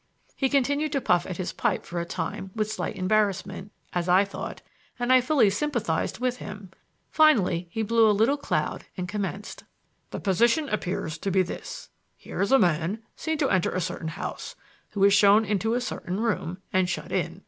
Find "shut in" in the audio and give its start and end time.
16.89-17.39